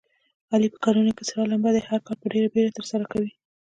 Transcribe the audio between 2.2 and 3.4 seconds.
په ډېره بیړه ترسره کوي.